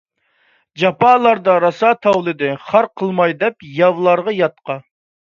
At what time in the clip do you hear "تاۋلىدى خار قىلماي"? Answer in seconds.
2.07-3.39